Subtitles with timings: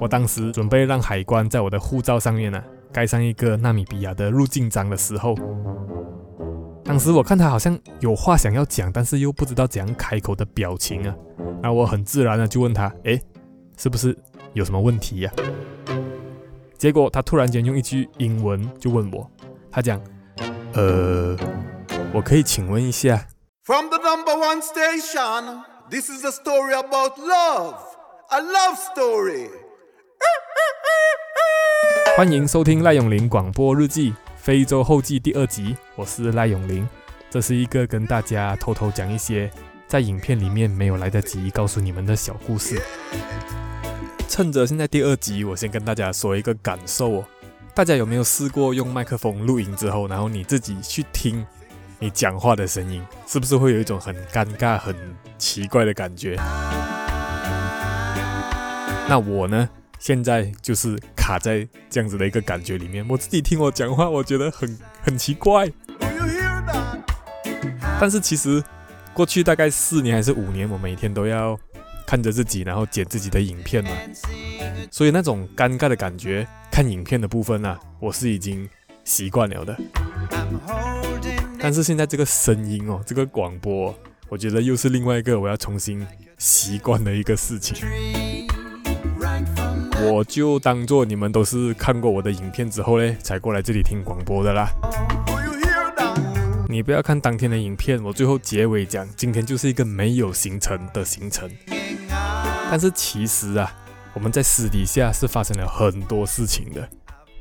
[0.00, 5.34] 我当时准备让海关在我的护照上面呢、盖上一个纳米比亚的入境章的时候，
[6.84, 11.14] 当时我看他好像有话想要讲，但是又不知道怎样开口的表情啊。
[11.62, 13.18] 那我很自然的就问他：“诶，
[13.78, 14.14] 是不是
[14.52, 15.32] 有什么问题呀、？”
[16.76, 19.30] 结果他突然间用一句英文就问我，
[19.70, 19.98] 他讲
[20.74, 21.34] ：“呃，
[22.12, 23.26] 我可以请问一下。”
[23.64, 27.78] From the number one station, this is a story about love,
[28.34, 29.48] a love story.
[32.16, 36.88] 欢迎收听赖永林广播日记非洲后记第二集，我是赖永林。
[37.30, 39.48] 这是一个跟大家偷偷讲一些
[39.86, 42.82] 在影片里面没有来得及告诉你们的小故事。
[44.28, 47.24] 趁着现在第二集，我先跟大家说一个感受哦。
[47.72, 51.46] 大家有没有试过用麦克风录音之后，然后你自己去听？
[52.00, 54.92] 你讲话的声音是不是会有一种很尴尬、很
[55.38, 56.36] 奇怪的感觉？
[59.06, 59.68] 那我呢，
[59.98, 63.06] 现在就是卡在这样子的一个感觉里面。
[63.08, 65.70] 我自己听我讲话，我觉得很很奇怪。
[68.00, 68.62] 但是其实
[69.12, 71.58] 过去大概四年还是五年，我每天都要
[72.06, 73.90] 看着自己，然后剪自己的影片嘛，
[74.90, 78.68] 所以那种尴尬的感觉，看影片的部分啊，我是已经
[79.04, 79.76] 习惯了的。
[81.60, 83.94] 但是现在这个声音哦，这个广播，
[84.28, 86.04] 我觉得又是另外一个我要重新
[86.36, 87.76] 习惯的一个事情。
[90.12, 94.68] 我就当做你们都是看过我的影片之后呢，才过来这里听广播的啦。
[96.68, 101.50] 你不要看当天的影片，我最后结尾讲，今天就是一个没有行程的行程。
[102.70, 103.72] 但是其实啊，
[104.12, 106.88] 我们在私底下是发生了很多事情的。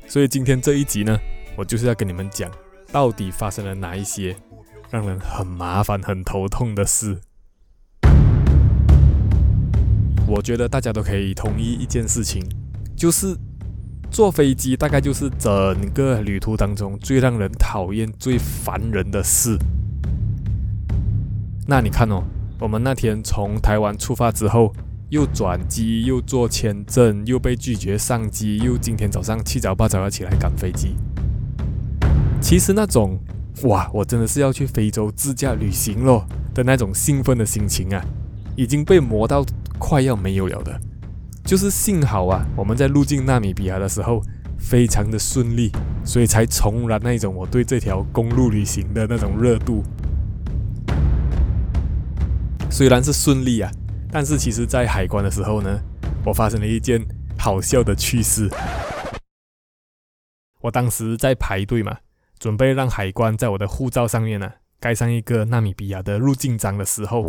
[0.08, 1.18] 所以今天这一集呢，
[1.56, 2.50] 我就是要跟你们讲。
[2.92, 4.36] 到底发生了哪一些
[4.92, 7.20] 让人很麻烦、很头痛的事？
[10.36, 12.44] 我觉得大家都可以同意一件事情，
[12.96, 13.38] 就是
[14.10, 15.52] 坐飞机大概就是整
[15.94, 19.56] 个旅途当中最让人讨厌、最烦人的事。
[21.68, 22.24] 那你看哦，
[22.60, 24.74] 我们那天从台湾出发之后，
[25.10, 30.96] 又转机，又做签证，又被拒绝上机，又今天早上七早八早要起来赶飞机。
[32.42, 33.20] 其实那种
[33.66, 38.04] 哇，我真的是要去非洲自驾旅行咯的那种兴奋的心情啊，
[38.56, 39.46] 已经被磨到
[39.80, 40.80] 快要没有了的。
[41.44, 44.22] 就是幸好啊，我们在入境纳米比亚的时候
[44.58, 45.72] 非常的顺利，
[46.06, 49.84] 所以才重燃那种我对这条公路旅行的那种热度。
[52.70, 53.72] 虽然是顺利啊，
[54.12, 55.80] 但是其实在海关的时候呢，
[56.26, 57.06] 我发生了一件
[57.38, 58.50] 好笑的趣事。
[60.62, 61.98] 我当时在排队嘛。
[62.40, 67.24] 准备让海关在我的护照上面呢、盖上一个纳米比亚的入境章的时候，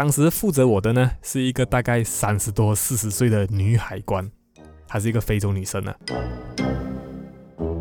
[0.00, 4.26] 当时负责我的呢是一个大概三十多四十岁的女海关，
[4.88, 6.00] 她是一个非洲女生呢、啊。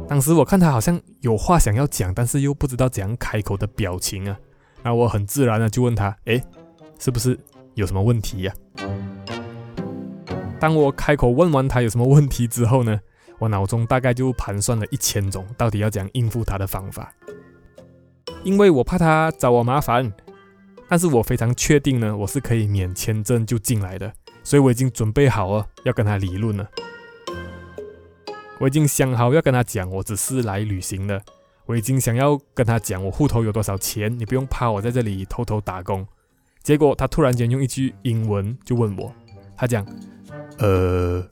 [0.06, 4.38] 当时我看她好像有话想要讲，但是又不知道怎样开口的表情啊，
[4.84, 6.44] 那我很自然的就问她：“诶，
[7.00, 7.40] 是不是
[7.76, 8.84] 有什么问题呀、啊？”
[10.60, 13.00] 当我开口问完她有什么问题之后呢，
[13.38, 17.16] 我脑中大概就盘算了一千种到底要怎样应付她的方法，
[18.44, 20.12] 因为我怕她找我麻烦，
[20.90, 24.12] 但是我非常确定呢，我是可以免签证就进来的，
[24.44, 26.68] 所以我已经准备好了要跟他理论了，
[28.60, 31.22] 我已经想好要跟他讲，我只是来旅行的，
[31.68, 36.08] 我已经想要跟他讲我户头有多少钱，你不用怕我在这里偷偷打工，
[36.64, 39.14] 结果他突然间用一句英文就问我，
[39.56, 39.86] 他讲。
[40.58, 41.26] 呃，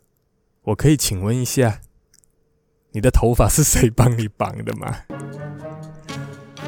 [0.64, 1.82] 我可以请问一下，
[2.92, 5.00] 你的头发是谁帮你绑的吗？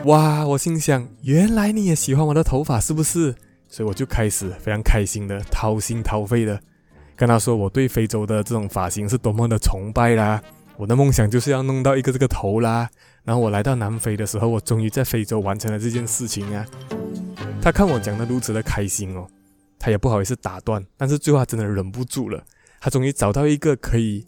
[0.05, 3.35] 哇，我心想，原来你也喜欢我的头发是不是？
[3.67, 6.59] 所以我就开始非常开心的掏心掏肺的
[7.15, 10.41] 跟他说，我对非洲的这种发型是多么的崇拜啦，
[10.77, 12.89] 我的梦想就是要弄到一个这个头啦。
[13.23, 16.65] 然后我来到南非的时候，我终于在非洲完成了这件事情啊。
[17.61, 19.27] 他看我讲得如此的开心哦。
[19.77, 22.43] 他也不好意思打断，但是最后他真的忍不住了。
[22.81, 24.25] 他终于找到一个可以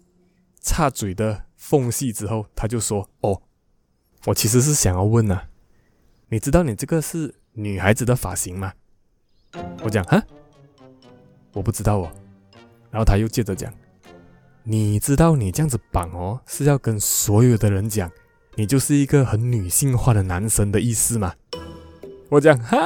[0.62, 3.42] 插嘴的缝隙之后，他就说：“哦，
[4.28, 5.48] 我其实是想要问啊，
[6.32, 8.72] 你知道你这个是女孩子的发型吗？”
[9.84, 10.24] 我讲：“哈，
[11.52, 12.10] 我不知道哦。”
[12.90, 13.70] 然后他又接着讲
[14.64, 18.10] ：“你知道你这样子绑哦，是要跟所有的人讲，
[18.56, 21.36] 你就是一个很女性化的男生的意思吗？”
[22.32, 22.78] 我讲：“哈，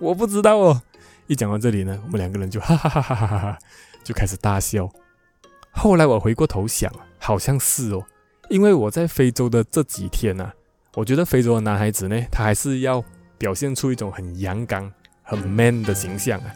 [0.00, 0.80] 我不知道哦。”
[1.28, 3.58] 一讲到这里呢，我们两个人就哈哈哈哈哈哈，
[4.02, 4.90] 就开始大笑。
[5.72, 8.02] 后来我回过头想，好像是哦，
[8.48, 10.52] 因为我在非洲的这几天呢、
[10.94, 13.02] 我觉得非洲的男孩子呢，他还是要
[13.38, 14.92] 表现出一种很阳刚、
[15.22, 16.54] 很 man 的形象啊。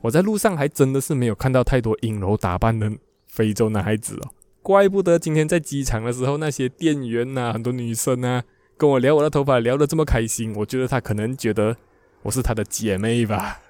[0.00, 2.90] 我在路上还真的是没有看到太多阴柔打扮的
[3.26, 4.30] 非洲男孩子哦，
[4.62, 8.44] 怪不得今天在机场的时候，那些店员呐，很多女生啊，
[8.76, 10.54] 跟我聊我的头发聊得这么开心。
[10.54, 11.76] 我觉得他可能觉得
[12.22, 13.60] 我是他的姐妹吧。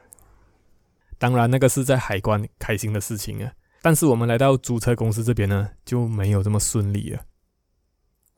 [1.17, 3.53] 当然，那个是在海关开心的事情啊。
[3.81, 7.21] 但是我们来到租车公司这边呢，就没有这么顺利了。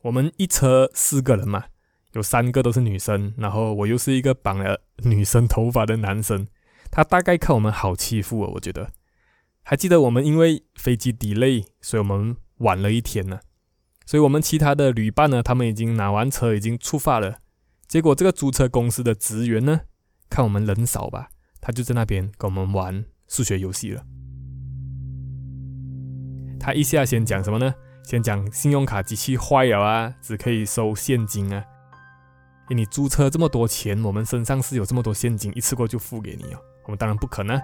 [0.02, 1.64] 我们一车四个人嘛，
[2.12, 6.47] 有三个都是女生，然后我又是一个绑了女生头发的男生。
[6.91, 8.91] 他大概看我们好欺负哦，我觉得。
[9.62, 13.41] 还记得我们因为飞机 delay，所以我们晚了一天呢。
[14.06, 17.38] 所以我们其他的旅伴呢，他们已经拿完车，已经出发了。
[17.87, 19.82] 结果这个租车公司的职员呢，
[20.29, 21.29] 看我们人少吧，
[21.61, 24.05] 他就在那边跟我们玩数学游戏了。
[26.58, 27.75] 他一下先讲什么呢？
[28.11, 31.65] 先讲信用卡机器坏了啊，只可以收现金啊。
[32.69, 36.59] 诶，你租车这么多钱，我们身上是有这么多现金，一次过就付给你哦。
[36.87, 37.57] 我们当然不可能。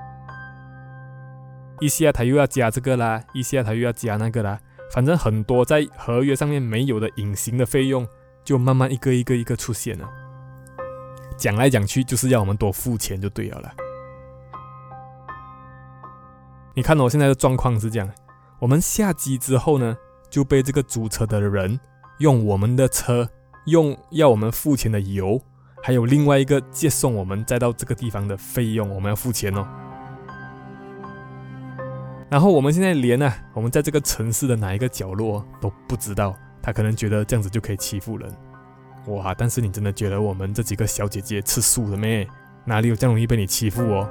[1.81, 4.61] 一下他又要加这个啦，一下他又要加那个啦，
[4.93, 8.07] 反正很多在合约上面没有的隐形的费用，
[8.45, 10.09] 就慢慢一个一个一个出现了。
[11.37, 13.75] 讲来讲去就是要我们多付钱就对了啦。
[16.73, 18.09] 你看我现在的状况是这样，
[18.61, 19.97] 我们下机之后呢，
[20.37, 21.81] 就被这个租车的人
[22.19, 23.27] 用我们的车，
[23.65, 25.41] 用要我们付钱的油。
[25.83, 29.67] 还有另外一个接送我们再到这个地方的费用，我们要付钱哦。
[32.29, 38.31] 然后我们现在连啊，我们在这个城市的哪一个角落都不知道，他可能觉得这样子就可以欺负人，
[39.07, 39.33] 哇！
[39.33, 42.29] 但是你真的觉得我们这几个小姐姐吃素的咩？
[42.67, 44.07] 哪里有这样容易被你欺负哦？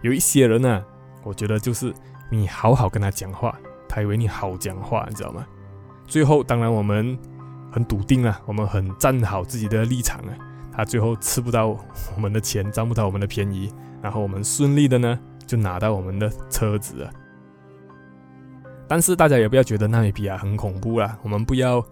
[0.00, 0.84] 有一些人呢、
[1.24, 1.92] 我觉得就是
[2.30, 3.58] 你好好跟他讲话，
[3.92, 5.46] 他以为你好讲话，你知道吗？
[6.06, 7.18] 最后，当然我们。
[7.74, 10.36] 很笃定啊，我们很站好自己的立场啊。
[10.70, 11.68] 他最后吃不到
[12.14, 13.72] 我们的钱，占不到我们的便宜，
[14.02, 17.10] 然后我们顺利的呢就拿到我们的车子了。
[18.86, 21.82] 但是大家也不要觉得纳米比亚很恐怖啦，我们不要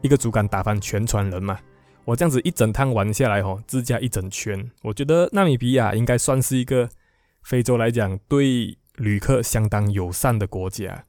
[0.00, 1.56] 一个竹竿打翻全船人嘛。
[2.04, 6.88] 我这样子一整趟玩下来哦，自驾一整圈，我觉得纳米比亚应该算是一个
[7.42, 11.04] 非洲来讲对旅客相当友善的国家。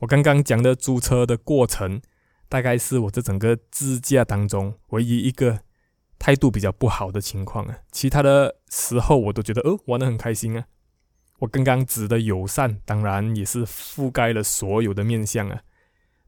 [0.00, 2.02] 我刚刚讲的租车的过程。
[2.50, 5.60] 大概是我这整个自驾当中唯一一个
[6.18, 10.64] 态度比较不好的情况啊，其他的时候我都觉得哦，玩得很开心啊。
[11.38, 15.60] 我刚刚指的友善，当然也是覆盖了所有的面相啊，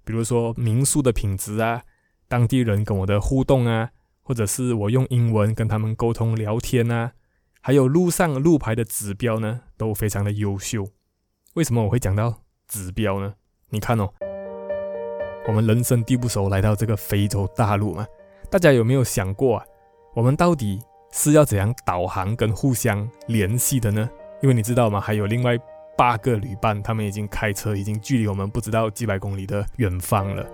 [0.05, 1.83] 比如说民宿的品质啊，
[2.29, 3.91] 当地人跟我的互动啊，
[4.23, 7.15] 或者是我用英文跟他们沟通聊天啊，
[7.61, 10.89] 还有路上路牌的指标呢，都非常的优秀。
[11.55, 13.35] 为什么我会讲到指标呢？
[13.73, 14.09] 你看哦。
[15.49, 18.07] 我们人生地不熟，来到这个非洲大陆嘛，
[18.49, 19.65] 大家有没有想过啊？
[20.15, 20.81] 我们到底
[21.11, 24.09] 是要怎样导航跟互相联系的呢？
[24.41, 25.01] 因为你知道吗？
[25.01, 25.59] 还有另外
[25.99, 30.47] 八个旅伴，他们已经开车，已经距离我们不知道几百公里的远方了。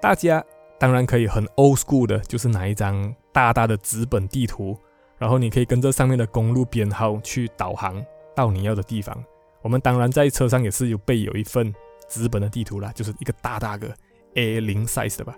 [0.00, 0.42] 大家
[0.78, 4.74] 当然可以很 old school 的，就是拿一张大大的纸本地图，
[5.18, 8.02] 然后你可以跟着上面的公路编号去导航
[8.34, 9.14] 到你要的地方。
[9.62, 11.72] 我们当然在车上也是有备有一份。
[12.08, 13.88] 资本的地图啦，就是一个大大个
[14.34, 15.32] A0 size 的吧。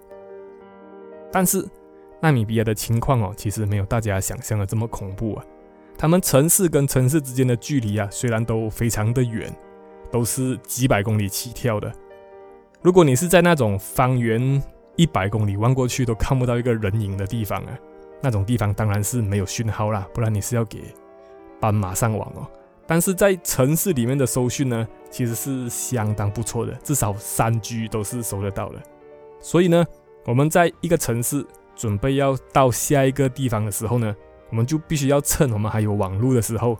[1.31, 1.63] 但是
[2.19, 5.45] 纳米比亚的情况哦，其实没有大家想象的这么恐怖啊。
[5.99, 9.55] 他们城市跟城市之间的距离啊，虽然都非常的远，
[10.11, 11.93] 都是几百公里起跳的。
[12.81, 14.63] 如果你是在那种方圆
[14.97, 17.79] 一百公里望过去都看不到一个人影的地方啊，
[18.23, 20.81] 那种地方当然是没有讯号啦，不然你是要给
[21.61, 22.49] 斑马上网哦。
[22.87, 28.83] 但是在城市里面的收讯呢，其实是相当不错的，至少三 G 都是收得到的。
[29.41, 29.85] 所以呢，
[30.27, 34.15] 我们在一个城市准备要到下一个地方的时候呢，
[34.51, 36.77] 我们就必须要趁我们还有网络的时候，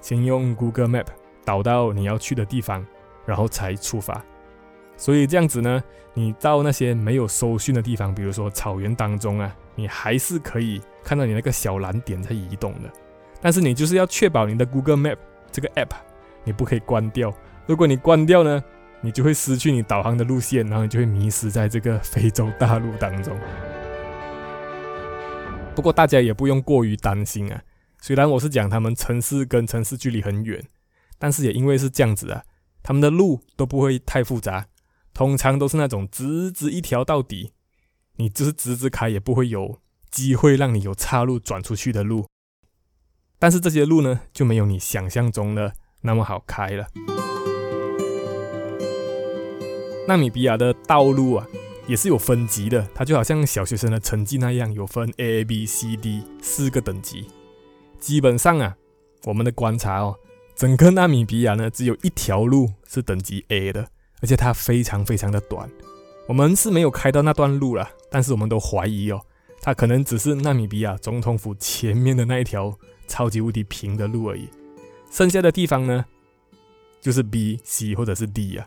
[0.00, 1.06] 先用 Google Map
[1.44, 2.86] 导到你要去的地方，
[3.24, 4.22] 然后才出发。
[4.96, 5.82] 所以这样子呢，
[6.14, 12.90] 你到那些没有收讯的地方，比如说草原当中啊，你还是可以看到你那个小蓝点在移动的。
[13.40, 15.16] 但是你就是要确保你的 Google Map。
[15.52, 15.90] 这个 app
[16.44, 17.32] 你不可以关掉，
[17.66, 18.62] 如果你关掉呢，
[19.00, 23.36] 你就会失去你导航的路线，然后你就会迷失在这个非洲大陆当中。
[25.74, 27.62] 不过大家也不用过于担心啊，
[28.00, 30.64] 虽然我是讲他们城市跟城市距离很远，
[31.18, 32.42] 但是也因为是这样子啊，
[32.82, 34.66] 他们的路都不会太复杂，
[35.12, 37.52] 通常都是那种直直一条到底，
[38.16, 42.26] 你就是直直开也不会有机会让你有岔路转出去的路。
[43.38, 46.86] 但是这些路呢，就没有你想象中的那么好开了。
[50.08, 51.46] 纳米比亚的道路啊，
[51.86, 57.26] 也是有分级的，它就好像小学生的成绩那样，有分 A、B、C、D 四个等级。
[57.98, 58.76] 基本上啊，
[59.24, 60.16] 我们的观察哦，
[60.54, 63.88] 整个纳米比亚呢，只有一条路是等级 A 的，
[64.22, 65.68] 而且它非常非常的短。
[66.28, 69.20] 我们是没有开到那段路了，但是我们都怀疑哦，
[69.60, 74.48] 它可能只是纳米比亚总统府前面的那一条超级无敌平的路而已。
[75.10, 76.04] 剩下的地方呢，
[77.00, 78.66] 就是 B、C 或者是 D 啊。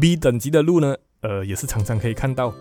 [0.00, 2.54] B 等级的路呢，呃，也是常常可以看到。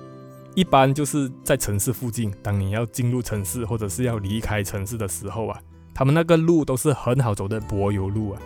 [0.56, 5.60] 一般就是在城市附近，当你要进入城市或者是要离开城市的时候啊，
[5.96, 8.42] 他们那个路都是很好走的柏油路啊。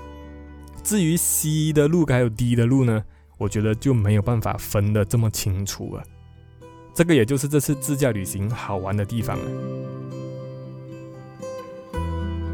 [0.83, 3.03] 至于 C 的路还有 D 的路呢，
[3.37, 6.03] 我觉得就没有办法分得这么清楚了。
[6.97, 9.45] 这个也就是这次自驾旅行好玩的地方了。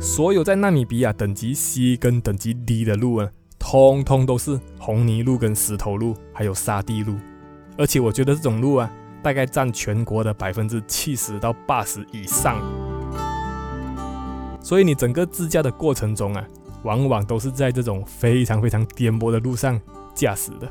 [0.02, 7.16] 所有在纳米比亚等级 C 跟等级 D 的路啊，通通都是红泥路跟石头路，还有沙地路。
[7.78, 8.92] 而且我觉得这种路啊，
[9.24, 12.62] 大概占全国的百分之七十到八十以上。
[14.62, 16.46] 所以你整个自驾的过程中啊，
[16.84, 19.80] 往往都是在这种非常非常颠簸的路上
[20.14, 20.70] 驾驶的。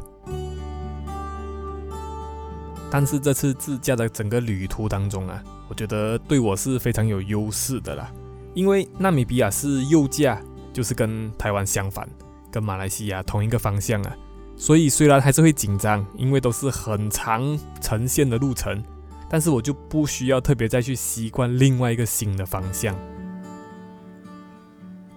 [2.94, 8.12] 但是这次自驾的整个旅途当中啊，我觉得对我是非常有优势的啦。
[8.52, 10.38] 因为纳米比亚是右驾，
[10.74, 12.06] 就是跟台湾相反，
[12.50, 14.14] 跟马来西亚同一个方向啊，
[14.58, 18.84] 所以虽然还是会紧张，因为都是很长程线的路程，
[19.26, 22.94] 但是我就不需要特别再去习惯另外一个新的方向。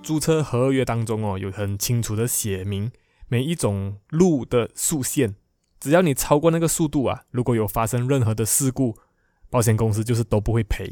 [0.02, 2.90] 租车合约当中哦，有很清楚的写明
[3.28, 5.36] 每一种路的速限，
[5.80, 8.96] 只要你超过那个速度啊，如果有发生任何的事故，
[9.50, 10.90] 保险公司就是都不会赔。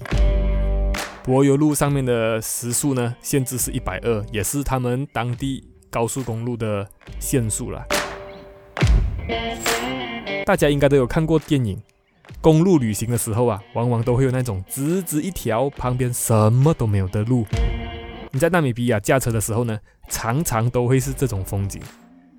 [1.24, 6.88] 柏油路上面的时速呢，限制是一百二，也是他们当地高速公路的
[7.20, 7.84] 限速了。
[10.46, 11.82] 大家应该都有看过电影，
[12.42, 17.46] 公路旅行的时候啊，往往都会有那种直直一条，旁边什么都没有的路。
[18.32, 21.82] 你在纳米比亚驾车的时候呢，常常都会是这种风景。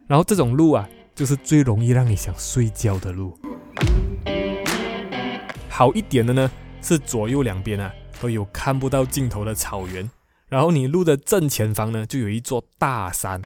[0.06, 3.38] 然后这种路啊，就是最容易让你想睡觉的路。
[5.68, 6.50] 好一点的呢，
[6.82, 7.92] 是左右两边啊。
[8.20, 10.08] 都有看不到尽头的草原，
[10.48, 13.42] 然后你路的正前方呢，就有一座大山。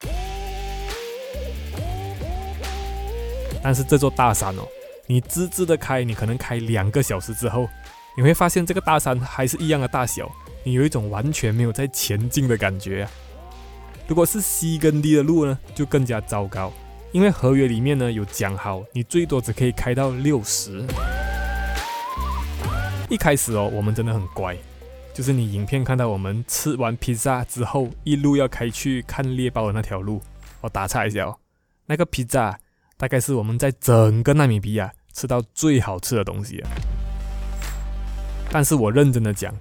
[3.61, 4.63] 但是这座大山哦，
[5.09, 7.69] 你直直的开，你可能开两个小时之后，
[8.17, 10.31] 你会发现这个大山还是一样的大小，
[10.63, 13.11] 你有一种完全没有在前进的感觉啊。
[14.07, 16.73] 如果是 C 跟 D 的路呢，就更加糟糕，
[17.19, 20.85] 因为合约里面呢有讲好，你最多只可以开到六十。
[23.11, 24.57] 一开始哦，我们真的很乖。
[25.13, 30.23] 就是你影片看到我们吃完披萨之后，一路要开去看猎豹的那条路，
[30.61, 31.37] 我打岔一下哦，
[31.87, 32.57] 那个披萨
[32.97, 36.71] 大概是我们在整个纳米比亚吃到最好吃的东西啊。
[38.49, 39.53] 但是我认真的讲，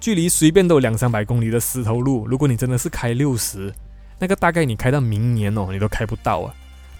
[0.00, 3.72] 距离随便都有两三百公里的石头路，如果你真的是开六十，
[4.18, 6.52] 那个大概你开到明年哦，你都开不到啊。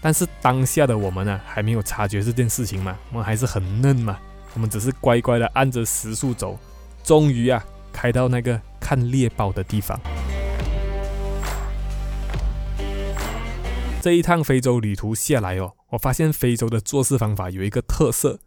[0.05, 4.19] 但是当下的我们呢、还没有察觉这件事情嘛，我们还是很嫩嘛，
[4.53, 6.59] 我们只是乖乖的按着时速走，
[7.03, 7.65] 终于啊。
[7.91, 9.99] 开到那个看猎豹的地方。
[14.03, 18.41] 这一趟非洲旅途下来哦，我发现非洲的做事方法有一个特色，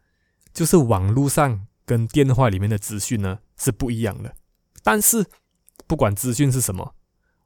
[0.53, 4.35] 就是网络上跟电话里面的资讯呢是不一样的。
[4.83, 5.25] 但是
[5.87, 6.93] 不管资讯是什么，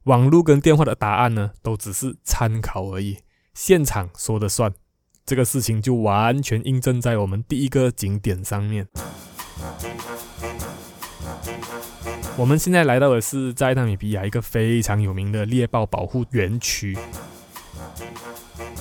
[0.06, 3.20] 网络跟电话的答案呢都只是参考而已，
[3.54, 4.74] 现场说的算。
[5.26, 8.88] 这个事情就完全印证在我们第一个景点上面。
[12.38, 16.98] 我们现在来到的是在纳米比亚一个非常有名的猎豹保护园区。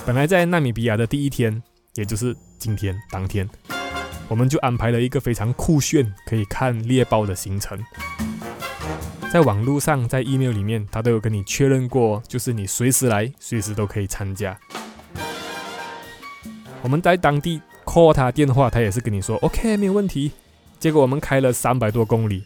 [0.05, 1.61] 本来在纳米比亚的第一天，
[1.93, 3.47] 也就是今天当天，
[4.27, 7.77] 我们就安排了一个非常酷炫可以看猎豹的行程。
[9.31, 14.59] 在网络上，在 email 里面，他都有跟你确认过，就是你随时来，随时都可以参加。
[16.81, 20.33] 我们在当地 call 他电话，他也是跟你说 OK 没有问题。
[20.81, 22.43] 结果我们开了三百多公里。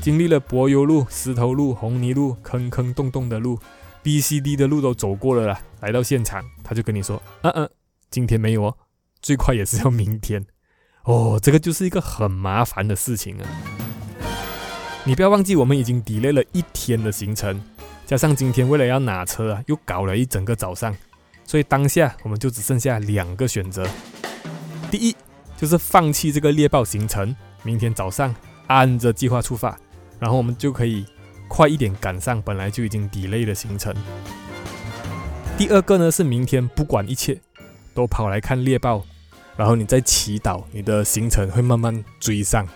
[0.00, 3.60] 经历了柏油路、石头路、红泥路、坑坑洞洞的路
[4.02, 5.60] ，B、C、D 的路都走过了啦。
[5.78, 7.70] 来到现场，他就跟你说：“嗯嗯，
[8.10, 8.76] 今天没有哦，
[9.22, 10.44] 最快也是要明天。”
[11.04, 13.46] 哦，这个就是一个很麻烦的事情啊。
[15.06, 17.60] 你不要忘记，我们已经 delay 了一天的行程，
[18.06, 20.96] 加上今天为了要拿车啊，又搞了一整个早上，
[21.44, 23.86] 所以当下我们就只剩下两个选择：
[24.90, 25.14] 第一，
[25.58, 28.34] 就是放弃这个猎豹行程，明天早上。
[28.66, 29.78] 按着计划出发，
[30.18, 31.04] 然后我们就可以
[31.48, 33.94] 快一点赶上本来就已经 delay 的行程。
[35.58, 37.38] 第二个呢，是明天不管一切
[37.92, 39.04] 都跑来看猎豹，
[39.54, 42.66] 然后你再祈祷，你的行程会慢慢追上。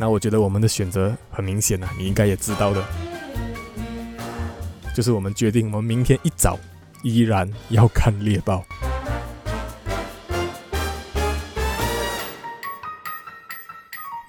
[0.00, 2.84] 那我觉得我们的选择很明显啊，你应该也知道的，
[4.94, 6.56] 就是我们决定，我们明天一早
[7.02, 8.64] 依然要看猎豹。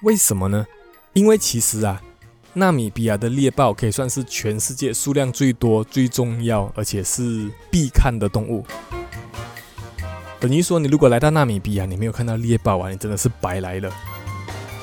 [0.02, 0.66] 为什么呢？
[1.12, 2.02] 因为其实啊，
[2.54, 8.66] 纳米比亚的猎豹可以算是全世界数量最多、最重要，而且是必看的动物。
[10.40, 13.92] 等于说，你如果来到纳米比亚，你没有看到猎豹啊，你真的是白来了。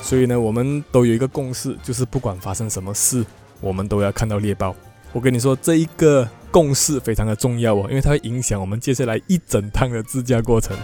[0.00, 3.24] 所以呢，我们都有一个共识，就是不管发生什么事，
[3.60, 4.74] 我们都要看到猎豹。
[5.12, 10.76] 我跟你说，这一个共识非常的重要哦，因为它会影响我们接下来一整趟的自驾过程。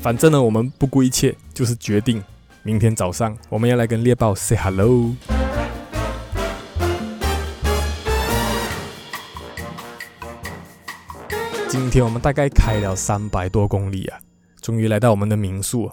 [0.00, 2.22] 反正呢，我们不顾一切，就是决定
[2.62, 5.14] 明天早上我们要来跟猎豹 say hello。
[11.68, 14.18] 今天我们大概开了三百多公里啊，
[14.60, 15.90] 终于来到我们的民宿。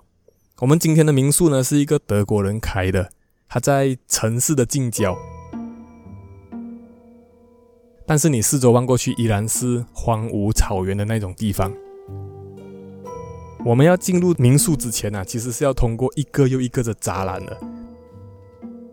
[0.59, 3.09] 我们今天的民宿呢，是一个德国人开的，
[3.49, 5.17] 他在城市的近郊，
[8.05, 11.73] 但是你四周望过去依然是荒芜草原的那种地方。
[13.65, 17.57] 我们要进入民宿之前呢、啊，其实是要通过一个又一个的栅栏的，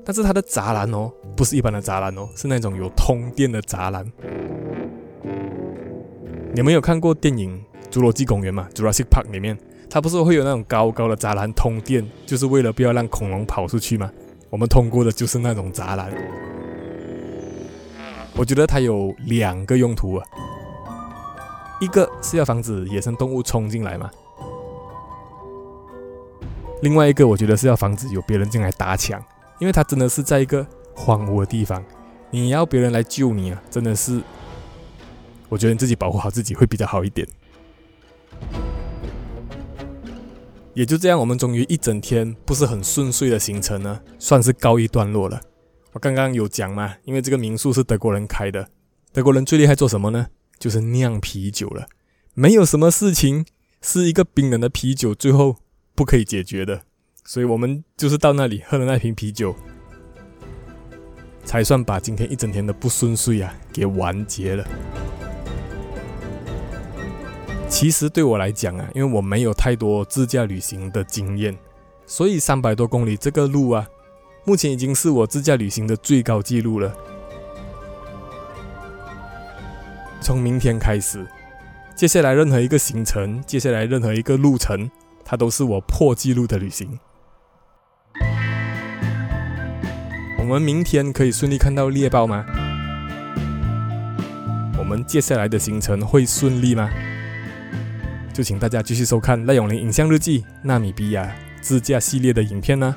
[0.02, 4.11] 但是它的栅栏哦，不是一般的栅栏哦，是那种有通电的栅栏。
[6.55, 7.62] 你们有看过电影
[7.95, 9.59] 《侏罗纪公园》吗？Jurassic Park 里面，
[9.90, 14.09] 它不是会有那种高高的栅栏通电，就是为了不要让恐龙跑出去吗？
[14.49, 16.12] 我们通过的就是那种栅栏。
[18.37, 20.25] 我觉得它有两个用途啊，
[21.80, 24.09] 一个是要防止野生动物冲进来嘛，
[26.82, 29.20] 另外一个我觉得是要防止有别人进来打抢，
[29.59, 31.85] 因为它真的是在一个荒芜的地方，
[32.30, 34.23] 你要别人来救你啊，真的是。
[35.49, 37.26] 我觉得你自己保护好自己会比较好一点。
[40.74, 45.40] 也就这样，我们终于一整天不是很顺遂的行程呢，算是告一段落了。
[45.92, 48.68] 我刚刚有讲嘛，因为这个民宿是德国人开的，
[49.12, 50.28] 德国人最厉害做什么呢？
[50.58, 51.88] 就是酿啤酒了。
[52.35, 53.44] 没有什么事情
[53.83, 55.56] 是一个冰冷的啤酒最后
[55.96, 56.83] 不可以解决的，
[57.24, 59.56] 所以我们就是到那里喝了那瓶啤酒，
[61.44, 64.64] 才算把今天一整天的不顺遂啊给完结了。
[67.70, 71.56] 其实对我来讲啊，因为我没有太多自驾旅行的经验，
[72.04, 73.87] 所以三百多公里这个路啊，
[74.44, 76.92] 目前已经是我自驾旅行的最高纪录了。
[80.20, 81.26] 从明天开始，
[81.96, 84.90] 接下来任何一个行程，接下来任何一个路程，
[85.24, 86.98] 它都是我破纪录的旅行。
[90.38, 92.44] 我们明天可以顺利看到猎豹吗？
[94.76, 96.90] 我们接下来的行程会顺利吗？
[98.33, 102.95] 就请大家继续收看赖永林影像日记纳米比亚自驾系列的影片呢。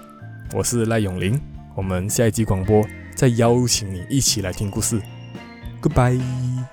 [0.54, 1.40] 我是赖永林，
[1.76, 5.02] 我们下一集广播再邀请你一起来听故事。
[5.82, 6.73] Goodbye。